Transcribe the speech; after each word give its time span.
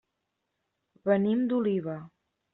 Venim 1.11 1.45
d'Oliva. 1.53 2.01